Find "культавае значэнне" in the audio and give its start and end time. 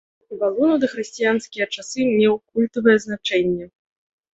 2.51-3.75